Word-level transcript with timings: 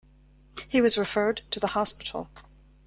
He 0.67 0.81
was 0.81 0.97
referred 0.97 1.43
to 1.51 1.59
the 1.59 1.67
hospital. 1.67 2.27